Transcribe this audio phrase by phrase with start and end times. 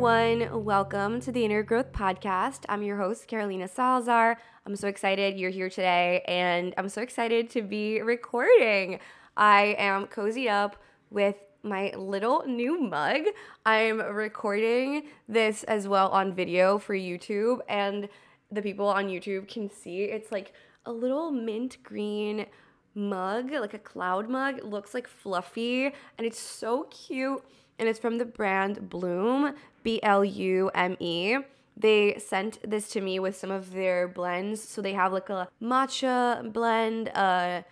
[0.00, 0.64] everyone.
[0.64, 2.64] Welcome to the Inner Growth Podcast.
[2.68, 4.38] I'm your host, Carolina Salazar.
[4.66, 9.00] I'm so excited you're here today, and I'm so excited to be recording.
[9.36, 10.76] I am cozied up
[11.10, 13.22] with my little new mug.
[13.66, 18.08] I'm recording this as well on video for YouTube, and
[18.50, 20.52] the people on YouTube can see it's like
[20.86, 22.46] a little mint green
[22.94, 24.58] mug, like a cloud mug.
[24.58, 27.44] It looks like fluffy, and it's so cute
[27.78, 31.38] and it's from the brand Blume, B L U M E.
[31.76, 34.62] They sent this to me with some of their blends.
[34.62, 37.64] So they have like a matcha blend, uh, I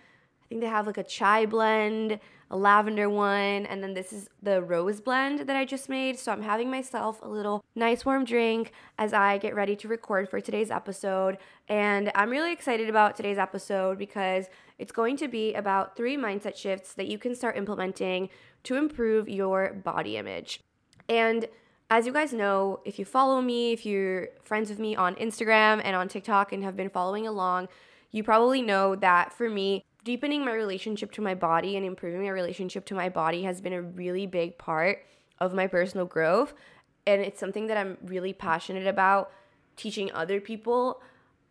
[0.49, 4.61] think they have like a chai blend, a lavender one, and then this is the
[4.61, 6.17] rose blend that I just made.
[6.17, 10.27] So I'm having myself a little nice warm drink as I get ready to record
[10.27, 11.37] for today's episode.
[11.67, 14.47] And I'm really excited about today's episode because
[14.79, 18.29] it's going to be about three mindset shifts that you can start implementing
[18.63, 20.61] to improve your body image.
[21.07, 21.47] And
[21.91, 25.81] as you guys know, if you follow me, if you're friends with me on Instagram
[25.83, 27.67] and on TikTok and have been following along,
[28.11, 32.29] you probably know that for me, deepening my relationship to my body and improving my
[32.29, 34.99] relationship to my body has been a really big part
[35.39, 36.53] of my personal growth.
[37.05, 39.31] And it's something that I'm really passionate about
[39.75, 41.01] teaching other people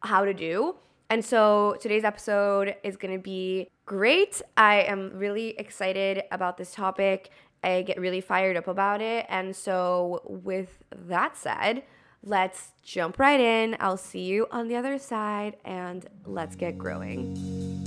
[0.01, 0.77] how to do.
[1.11, 4.43] And so today's episode is going to be great.
[4.57, 7.31] I am really excited about this topic.
[7.65, 9.27] I get really fired up about it.
[9.29, 11.83] And so, with that said,
[12.23, 13.77] let's jump right in.
[13.81, 17.78] I'll see you on the other side and let's get growing.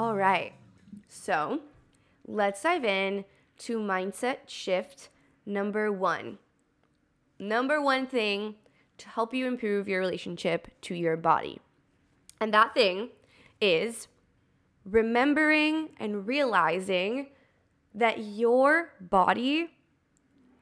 [0.00, 0.54] All right.
[1.08, 1.60] So,
[2.26, 3.26] let's dive in
[3.58, 5.10] to mindset shift
[5.44, 6.38] number one
[7.38, 8.54] number one thing
[8.96, 11.60] to help you improve your relationship to your body.
[12.40, 13.10] And that thing
[13.60, 14.08] is
[14.86, 17.26] remembering and realizing
[17.94, 19.68] that your body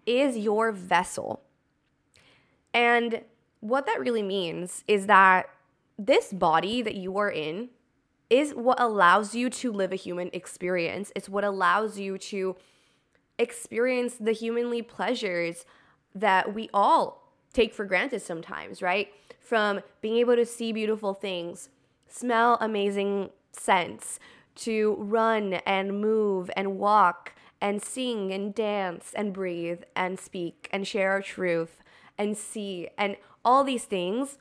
[0.05, 1.45] is your vessel.
[2.75, 3.23] And
[3.61, 5.49] what that really means is that
[5.97, 7.69] this body that you are in
[8.31, 11.13] is what allows you to live a human experience.
[11.17, 12.57] It's what allows you to
[13.39, 15.65] experience the humanly pleasures
[16.15, 19.09] that we all take for granted sometimes, right?
[19.41, 21.71] From being able to see beautiful things,
[22.07, 24.19] smell amazing scents,
[24.57, 30.87] to run and move and walk and sing and dance and breathe and speak and
[30.87, 31.83] share our truth
[32.17, 34.39] and see and all these things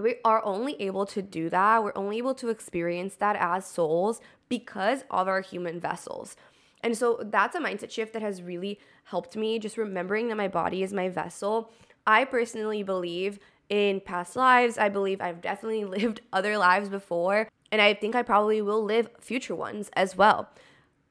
[0.00, 4.20] we are only able to do that we're only able to experience that as souls
[4.48, 6.36] because of our human vessels
[6.82, 10.48] and so that's a mindset shift that has really helped me, just remembering that my
[10.48, 11.70] body is my vessel.
[12.06, 14.78] I personally believe in past lives.
[14.78, 19.10] I believe I've definitely lived other lives before, and I think I probably will live
[19.20, 20.48] future ones as well.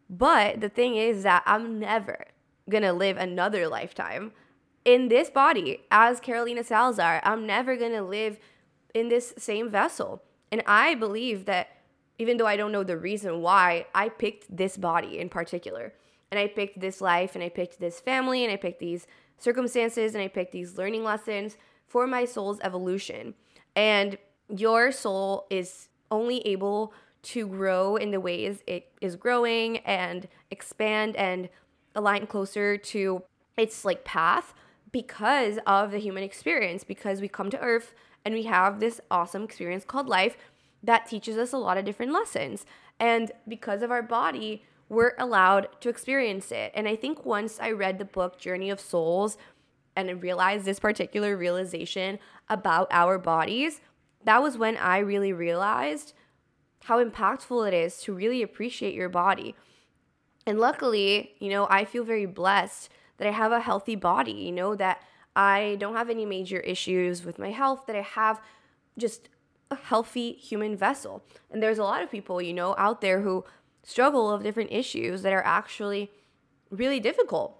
[0.09, 2.25] But the thing is that I'm never
[2.69, 4.31] gonna live another lifetime
[4.85, 7.21] in this body as Carolina Salazar.
[7.23, 8.39] I'm never gonna live
[8.93, 10.23] in this same vessel.
[10.51, 11.69] And I believe that
[12.17, 15.93] even though I don't know the reason why, I picked this body in particular.
[16.31, 19.07] And I picked this life and I picked this family and I picked these
[19.37, 21.57] circumstances and I picked these learning lessons
[21.87, 23.33] for my soul's evolution.
[23.75, 24.17] And
[24.49, 31.15] your soul is only able to grow in the ways it is growing and expand
[31.15, 31.49] and
[31.95, 33.23] align closer to
[33.57, 34.53] its like path
[34.91, 37.93] because of the human experience because we come to earth
[38.25, 40.37] and we have this awesome experience called life
[40.83, 42.65] that teaches us a lot of different lessons.
[42.99, 46.71] And because of our body, we're allowed to experience it.
[46.73, 49.37] And I think once I read the book Journey of Souls
[49.95, 52.19] and realized this particular realization
[52.49, 53.81] about our bodies,
[54.23, 56.13] that was when I really realized
[56.85, 59.55] how impactful it is to really appreciate your body.
[60.45, 64.51] And luckily, you know, I feel very blessed that I have a healthy body, you
[64.51, 65.03] know, that
[65.35, 68.41] I don't have any major issues with my health, that I have
[68.97, 69.29] just
[69.71, 71.23] a healthy human vessel.
[71.51, 73.45] And there's a lot of people, you know, out there who
[73.83, 76.11] struggle with different issues that are actually
[76.69, 77.55] really difficult.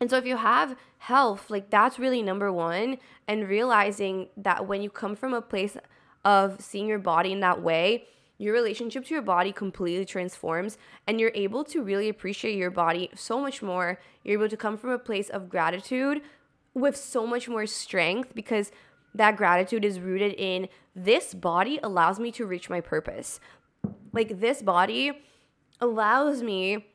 [0.00, 2.98] And so if you have health, like that's really number one.
[3.28, 5.76] And realizing that when you come from a place
[6.24, 8.06] of seeing your body in that way,
[8.36, 10.76] your relationship to your body completely transforms
[11.06, 14.00] and you're able to really appreciate your body so much more.
[14.24, 16.20] You're able to come from a place of gratitude
[16.74, 18.70] with so much more strength because
[19.14, 23.40] that gratitude is rooted in this body allows me to reach my purpose.
[24.12, 25.22] Like this body
[25.80, 26.86] allows me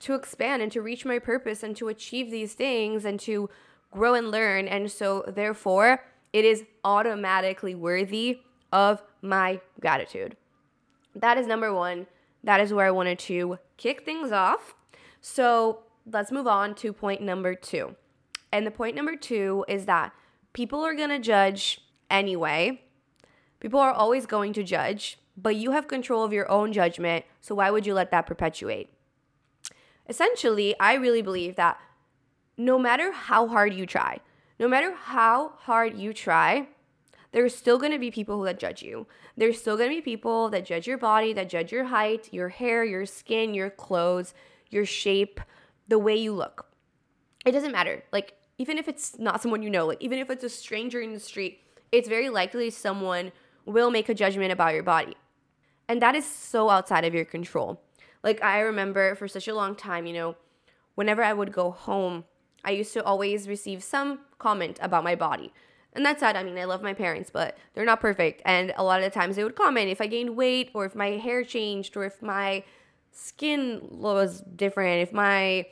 [0.00, 3.48] to expand and to reach my purpose and to achieve these things and to
[3.90, 4.66] grow and learn.
[4.66, 8.40] And so, therefore, it is automatically worthy
[8.72, 10.36] of my gratitude.
[11.14, 12.06] That is number one.
[12.42, 14.74] That is where I wanted to kick things off.
[15.20, 15.80] So,
[16.10, 17.94] let's move on to point number two.
[18.52, 20.12] And the point number two is that
[20.52, 22.82] people are going to judge anyway.
[23.58, 27.24] People are always going to judge, but you have control of your own judgment.
[27.40, 28.90] So why would you let that perpetuate?
[30.08, 31.78] Essentially, I really believe that
[32.58, 34.18] no matter how hard you try,
[34.58, 36.68] no matter how hard you try,
[37.32, 39.06] there's still to be people that judge you.
[39.36, 42.84] There's still to be people that judge your body, that judge your height, your hair,
[42.84, 44.34] your skin, your clothes,
[44.68, 45.40] your shape,
[45.88, 46.66] the way you look.
[47.46, 48.04] It doesn't matter.
[48.12, 51.12] Like even if it's not someone you know, like even if it's a stranger in
[51.12, 51.60] the street,
[51.90, 53.32] it's very likely someone
[53.64, 55.16] will make a judgment about your body.
[55.88, 57.80] And that is so outside of your control.
[58.22, 60.36] Like I remember for such a long time, you know,
[60.94, 62.24] whenever I would go home,
[62.64, 65.52] I used to always receive some comment about my body.
[65.94, 66.36] And that's sad.
[66.36, 68.40] I mean, I love my parents, but they're not perfect.
[68.46, 70.94] And a lot of the times they would comment if I gained weight or if
[70.94, 72.64] my hair changed or if my
[73.10, 75.66] skin was different, if my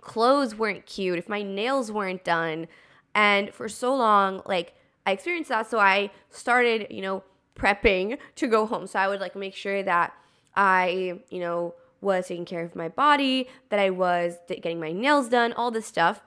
[0.00, 2.68] clothes weren't cute, if my nails weren't done.
[3.14, 4.74] And for so long, like
[5.06, 5.70] I experienced that.
[5.70, 8.86] So I started, you know, prepping to go home.
[8.86, 10.12] So I would like make sure that
[10.54, 15.28] I, you know, was taking care of my body, that I was getting my nails
[15.28, 16.20] done, all this stuff.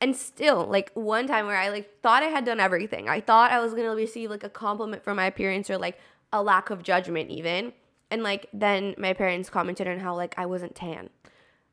[0.00, 3.08] And still, like one time where I like thought I had done everything.
[3.08, 5.98] I thought I was gonna receive like a compliment for my appearance or like
[6.32, 7.72] a lack of judgment even.
[8.10, 11.08] And like then my parents commented on how like I wasn't tan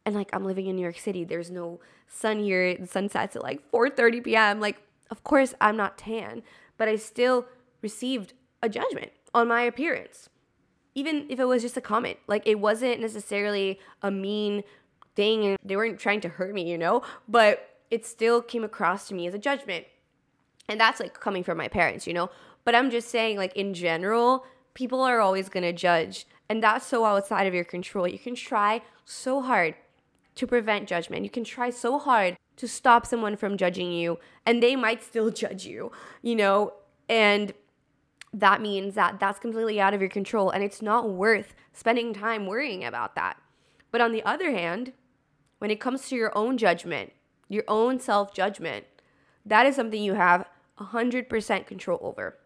[0.05, 1.23] and like I'm living in New York City.
[1.23, 2.75] There's no sun here.
[2.75, 4.59] The sun sets at like 4:30 p.m.
[4.59, 6.43] Like, of course I'm not tan,
[6.77, 7.45] but I still
[7.81, 10.29] received a judgment on my appearance.
[10.95, 12.17] Even if it was just a comment.
[12.27, 14.63] Like it wasn't necessarily a mean
[15.15, 17.01] thing and they weren't trying to hurt me, you know?
[17.27, 19.85] But it still came across to me as a judgment.
[20.69, 22.29] And that's like coming from my parents, you know?
[22.63, 26.85] But I'm just saying like in general, people are always going to judge and that's
[26.85, 28.07] so outside of your control.
[28.07, 29.75] You can try so hard
[30.35, 31.23] to prevent judgment.
[31.23, 35.29] You can try so hard to stop someone from judging you, and they might still
[35.43, 35.91] judge you,
[36.21, 36.73] you know?
[37.09, 37.53] And
[38.33, 42.47] that means that that's completely out of your control, and it's not worth spending time
[42.47, 43.37] worrying about that.
[43.91, 44.93] But on the other hand,
[45.59, 47.13] when it comes to your own judgment,
[47.47, 48.85] your own self judgment,
[49.45, 50.47] that is something you have
[50.79, 52.37] 100% control over.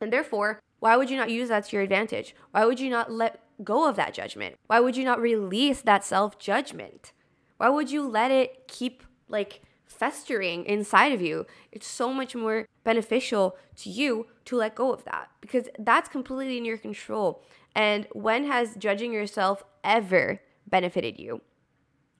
[0.00, 2.34] And therefore, why would you not use that to your advantage?
[2.52, 4.56] Why would you not let go of that judgment?
[4.66, 7.12] Why would you not release that self judgment?
[7.58, 11.46] Why would you let it keep like festering inside of you?
[11.72, 16.58] It's so much more beneficial to you to let go of that because that's completely
[16.58, 17.42] in your control.
[17.74, 21.40] And when has judging yourself ever benefited you?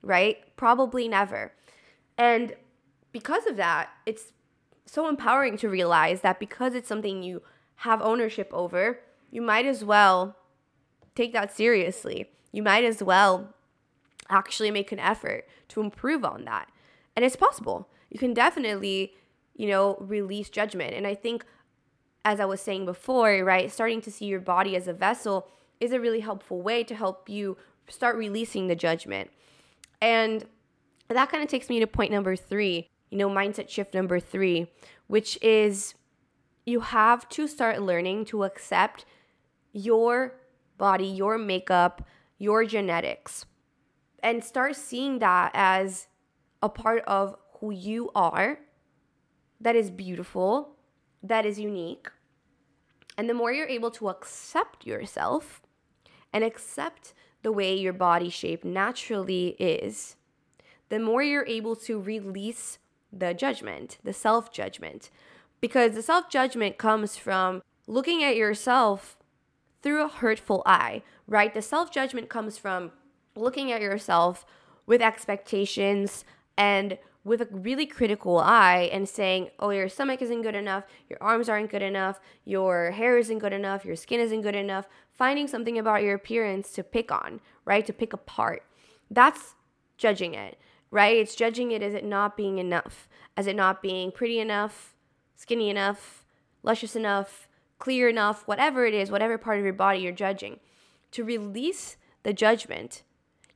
[0.01, 0.37] Right?
[0.55, 1.53] Probably never.
[2.17, 2.55] And
[3.11, 4.31] because of that, it's
[4.85, 7.41] so empowering to realize that because it's something you
[7.81, 8.99] have ownership over,
[9.31, 10.35] you might as well
[11.15, 12.29] take that seriously.
[12.51, 13.53] You might as well
[14.29, 16.69] actually make an effort to improve on that.
[17.15, 17.89] And it's possible.
[18.09, 19.13] You can definitely,
[19.55, 20.93] you know, release judgment.
[20.93, 21.45] And I think,
[22.23, 25.47] as I was saying before, right, starting to see your body as a vessel
[25.79, 27.57] is a really helpful way to help you
[27.89, 29.29] start releasing the judgment.
[30.01, 30.45] And
[31.07, 34.67] that kind of takes me to point number three, you know, mindset shift number three,
[35.07, 35.95] which is
[36.65, 39.05] you have to start learning to accept
[39.71, 40.35] your
[40.77, 42.05] body, your makeup,
[42.37, 43.45] your genetics
[44.23, 46.07] and start seeing that as
[46.61, 48.59] a part of who you are
[49.59, 50.75] that is beautiful,
[51.23, 52.09] that is unique.
[53.17, 55.61] And the more you're able to accept yourself
[56.31, 60.15] and accept the way your body shape naturally is,
[60.89, 62.77] the more you're able to release
[63.11, 65.09] the judgment, the self judgment.
[65.59, 69.17] Because the self judgment comes from looking at yourself
[69.81, 71.53] through a hurtful eye, right?
[71.53, 72.91] The self judgment comes from
[73.37, 74.45] looking at yourself
[74.85, 76.25] with expectations
[76.57, 81.21] and with a really critical eye and saying, oh, your stomach isn't good enough, your
[81.21, 85.47] arms aren't good enough, your hair isn't good enough, your skin isn't good enough, finding
[85.47, 87.85] something about your appearance to pick on, right?
[87.85, 88.63] To pick apart.
[89.11, 89.55] That's
[89.97, 90.57] judging it,
[90.89, 91.17] right?
[91.17, 94.95] It's judging it as it not being enough, as it not being pretty enough,
[95.35, 96.25] skinny enough,
[96.63, 100.59] luscious enough, clear enough, whatever it is, whatever part of your body you're judging.
[101.11, 103.03] To release the judgment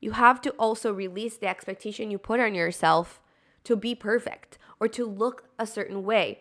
[0.01, 3.21] you have to also release the expectation you put on yourself
[3.63, 6.39] to be perfect or to look a certain way.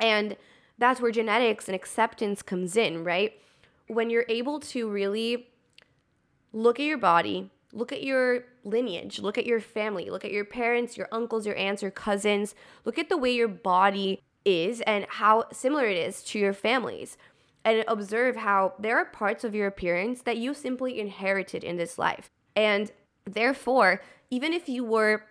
[0.00, 0.36] And
[0.78, 3.34] that's where genetics and acceptance comes in, right?
[3.88, 5.48] When you're able to really
[6.52, 10.44] look at your body, look at your lineage, look at your family, look at your
[10.44, 15.06] parents, your uncles, your aunts, your cousins, look at the way your body is and
[15.08, 17.18] how similar it is to your families.
[17.62, 21.98] And observe how there are parts of your appearance that you simply inherited in this
[21.98, 22.30] life.
[22.56, 22.90] And
[23.24, 25.24] therefore, even if you were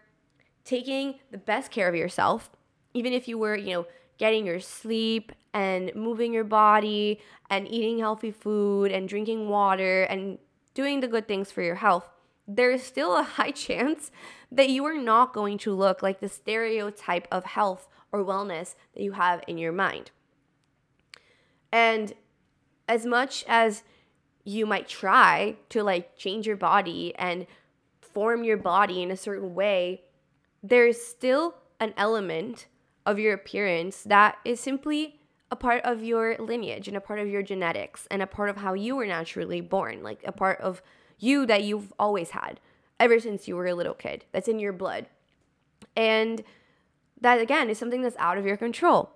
[0.63, 2.51] taking the best care of yourself,
[2.93, 7.99] even if you were, you know, getting your sleep and moving your body and eating
[7.99, 10.37] healthy food and drinking water and
[10.73, 12.09] doing the good things for your health,
[12.47, 14.11] there is still a high chance
[14.51, 19.03] that you are not going to look like the stereotype of health or wellness that
[19.03, 20.11] you have in your mind.
[21.71, 22.13] And
[22.87, 23.83] as much as
[24.49, 27.45] you might try to like change your body and
[28.01, 30.01] form your body in a certain way,
[30.63, 32.65] there's still an element
[33.05, 35.19] of your appearance that is simply
[35.51, 38.57] a part of your lineage and a part of your genetics and a part of
[38.57, 40.81] how you were naturally born, like a part of
[41.19, 42.59] you that you've always had
[42.99, 44.25] ever since you were a little kid.
[44.31, 45.07] That's in your blood.
[45.95, 46.43] And
[47.21, 49.11] that again is something that's out of your control.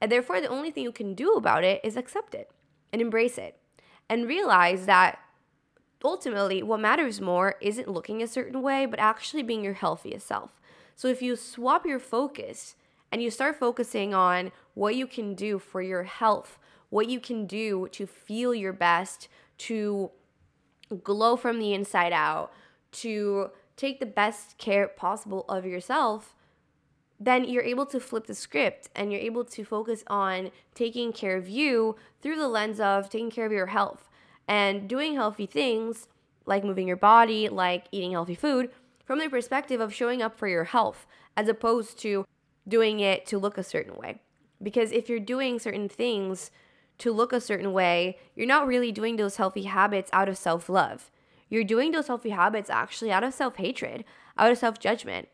[0.00, 2.50] And therefore, the only thing you can do about it is accept it
[2.92, 3.58] and embrace it
[4.08, 5.18] and realize that
[6.04, 10.60] ultimately what matters more isn't looking a certain way, but actually being your healthiest self.
[10.94, 12.76] So if you swap your focus
[13.10, 16.58] and you start focusing on what you can do for your health,
[16.90, 20.10] what you can do to feel your best, to
[21.02, 22.52] glow from the inside out,
[22.92, 26.36] to take the best care possible of yourself,
[27.18, 31.36] then you're able to flip the script and you're able to focus on taking care
[31.36, 34.08] of you through the lens of taking care of your health
[34.48, 36.08] and doing healthy things
[36.46, 38.70] like moving your body, like eating healthy food
[39.04, 41.06] from the perspective of showing up for your health
[41.36, 42.24] as opposed to
[42.66, 44.20] doing it to look a certain way.
[44.62, 46.50] Because if you're doing certain things
[46.98, 50.68] to look a certain way, you're not really doing those healthy habits out of self
[50.68, 51.10] love.
[51.48, 54.04] You're doing those healthy habits actually out of self hatred,
[54.38, 55.28] out of self judgment.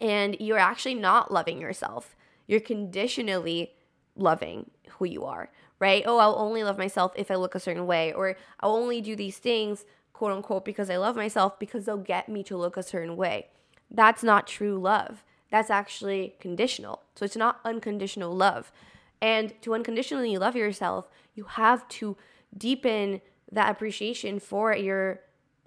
[0.00, 2.16] And you're actually not loving yourself.
[2.46, 3.72] You're conditionally
[4.14, 6.02] loving who you are, right?
[6.06, 9.16] Oh, I'll only love myself if I look a certain way, or I'll only do
[9.16, 12.82] these things, quote unquote, because I love myself because they'll get me to look a
[12.82, 13.48] certain way.
[13.90, 15.22] That's not true love.
[15.50, 17.02] That's actually conditional.
[17.14, 18.72] So it's not unconditional love.
[19.20, 22.16] And to unconditionally love yourself, you have to
[22.56, 25.20] deepen that appreciation for your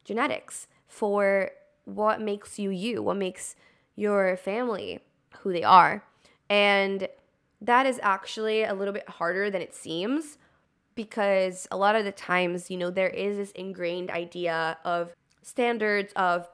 [0.04, 1.52] genetics, for
[1.86, 3.56] what makes you you, what makes
[4.00, 5.00] your family
[5.40, 6.04] who they are.
[6.50, 7.08] And
[7.62, 10.38] that is actually a little bit harder than it seems
[10.96, 16.14] because a lot of the times, you know, there is this ingrained idea of standards
[16.16, 16.48] of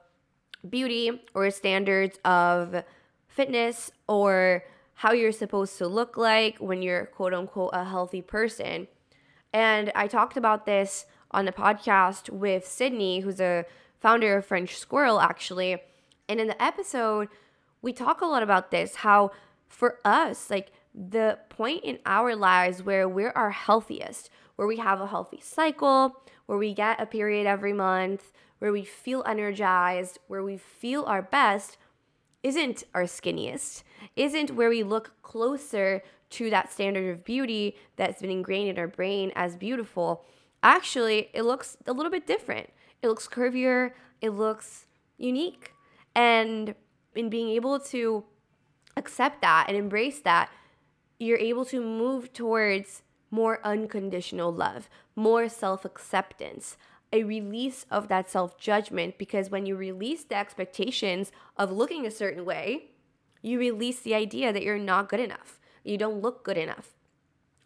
[0.67, 2.83] beauty or standards of
[3.27, 4.63] fitness or
[4.95, 8.87] how you're supposed to look like when you're quote unquote a healthy person.
[9.53, 13.65] And I talked about this on the podcast with Sydney, who's a
[13.99, 15.77] founder of French Squirrel, actually.
[16.27, 17.29] And in the episode,
[17.81, 19.31] we talk a lot about this how
[19.67, 25.01] for us, like the point in our lives where we're our healthiest, where we have
[25.01, 30.43] a healthy cycle, where we get a period every month, where we feel energized, where
[30.43, 31.77] we feel our best,
[32.43, 33.83] isn't our skinniest,
[34.15, 38.87] isn't where we look closer to that standard of beauty that's been ingrained in our
[38.87, 40.25] brain as beautiful.
[40.63, 42.69] Actually, it looks a little bit different.
[43.01, 43.91] It looks curvier,
[44.21, 44.85] it looks
[45.17, 45.74] unique.
[46.15, 46.75] And
[47.13, 48.23] in being able to
[48.97, 50.49] accept that and embrace that,
[51.19, 56.77] you're able to move towards more unconditional love, more self acceptance,
[57.11, 62.11] a release of that self judgment because when you release the expectations of looking a
[62.11, 62.91] certain way,
[63.41, 66.93] you release the idea that you're not good enough, you don't look good enough.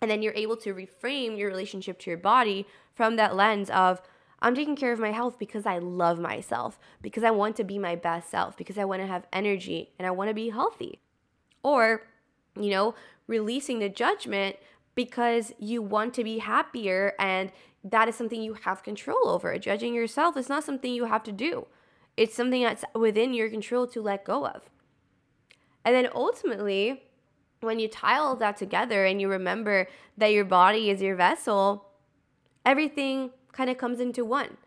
[0.01, 4.01] And then you're able to reframe your relationship to your body from that lens of,
[4.41, 7.77] I'm taking care of my health because I love myself, because I want to be
[7.77, 10.99] my best self, because I want to have energy and I want to be healthy.
[11.63, 12.07] Or,
[12.55, 12.95] you know,
[13.27, 14.55] releasing the judgment
[14.95, 17.51] because you want to be happier and
[17.83, 19.57] that is something you have control over.
[19.57, 21.67] Judging yourself is not something you have to do,
[22.17, 24.69] it's something that's within your control to let go of.
[25.85, 27.03] And then ultimately,
[27.61, 31.89] when you tie all that together and you remember that your body is your vessel,
[32.65, 34.57] everything kind of comes into one.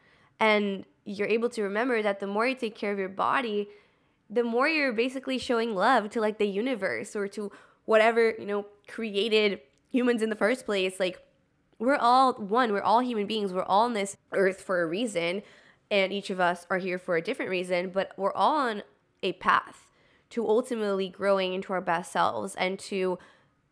[0.41, 3.69] And you're able to remember that the more you take care of your body,
[4.31, 7.51] the more you're basically showing love to like the universe or to
[7.85, 9.61] whatever, you know, created
[9.91, 10.99] humans in the first place.
[10.99, 11.21] Like
[11.79, 15.43] we're all one, we're all human beings, we're all on this earth for a reason,
[15.91, 18.83] and each of us are here for a different reason, but we're all on
[19.23, 19.89] a path
[20.31, 23.19] to ultimately growing into our best selves and to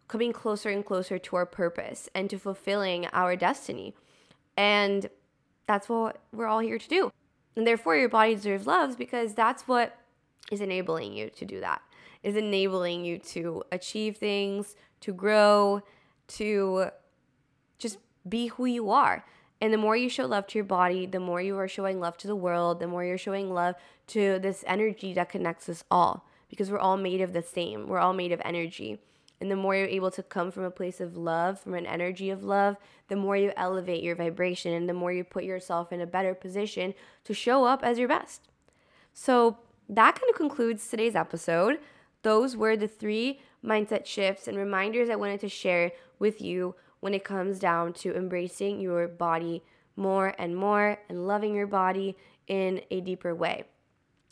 [0.09, 3.95] coming closer and closer to our purpose and to fulfilling our destiny.
[4.57, 5.09] And
[5.67, 7.13] that's what we're all here to do.
[7.57, 9.97] And therefore, your body deserves love because that's what
[10.51, 11.83] is enabling you to do that,
[12.23, 15.83] is enabling you to achieve things, to grow,
[16.29, 16.87] to
[17.79, 19.25] just be who you are.
[19.61, 22.17] And the more you show love to your body, the more you are showing love
[22.19, 23.75] to the world, the more you're showing love
[24.09, 27.87] to this energy that connects us all because we're all made of the same.
[27.87, 29.01] We're all made of energy.
[29.41, 32.29] And the more you're able to come from a place of love, from an energy
[32.29, 32.77] of love,
[33.09, 36.35] the more you elevate your vibration and the more you put yourself in a better
[36.35, 36.95] position
[37.25, 38.43] to show up as your best.
[39.15, 41.79] So that kind of concludes today's episode.
[42.23, 47.15] Those were the three mindset shifts and reminders I wanted to share with you when
[47.15, 49.63] it comes down to embracing your body
[49.97, 52.17] more and more and loving your body
[52.47, 53.65] in a deeper way.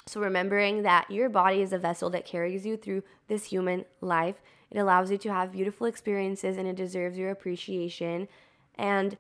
[0.07, 4.37] So, remembering that your body is a vessel that carries you through this human life
[4.71, 8.29] it allows you to have beautiful experiences and it deserves your appreciation.
[8.77, 9.17] And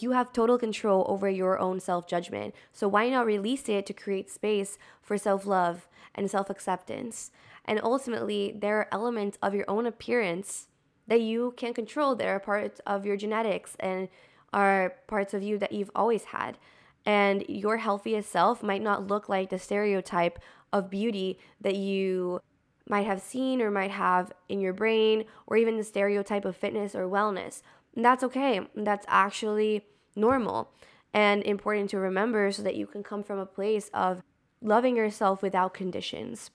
[0.00, 2.54] you have total control over your own self judgment.
[2.72, 7.30] So why not release it to create space for self love and self acceptance?
[7.64, 10.68] And ultimately, there are elements of your own appearance
[11.06, 14.08] that you can control that are parts of your genetics and
[14.52, 16.58] are parts of you that you've always had.
[17.04, 20.38] And your healthiest self might not look like the stereotype
[20.72, 22.40] of beauty that you
[22.88, 26.94] might have seen or might have in your brain, or even the stereotype of fitness
[26.94, 27.62] or wellness.
[27.94, 28.60] And that's okay.
[28.74, 30.70] That's actually normal
[31.14, 34.22] and important to remember so that you can come from a place of
[34.60, 36.50] loving yourself without conditions.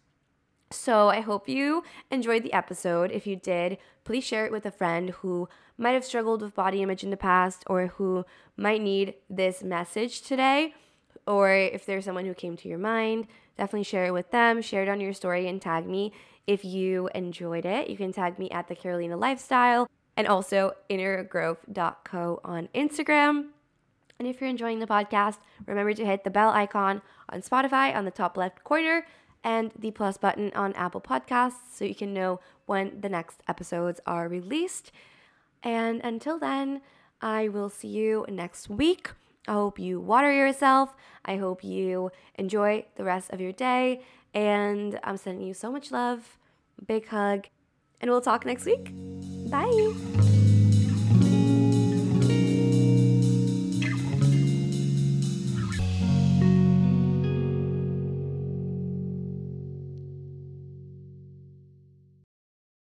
[0.72, 3.12] So, I hope you enjoyed the episode.
[3.12, 5.48] If you did, please share it with a friend who
[5.78, 8.26] might have struggled with body image in the past or who
[8.58, 10.74] might need this message today.
[11.28, 14.62] Or if there's someone who came to your mind, definitely share it with them.
[14.62, 16.12] Share it on your story and tag me
[16.48, 17.90] if you enjoyed it.
[17.90, 23.50] You can tag me at the Carolina Lifestyle and also innergrowth.co on Instagram.
[24.20, 28.06] And if you're enjoying the podcast, remember to hit the bell icon on Spotify on
[28.06, 29.06] the top left corner
[29.44, 34.00] and the plus button on Apple Podcasts so you can know when the next episodes
[34.06, 34.92] are released.
[35.64, 36.82] And until then,
[37.22, 39.12] I will see you next week.
[39.48, 40.96] I hope you water yourself.
[41.26, 44.02] I hope you enjoy the rest of your day.
[44.34, 46.38] And I'm sending you so much love,
[46.86, 47.48] big hug,
[48.02, 48.92] and we'll talk next week.
[49.50, 50.53] Bye.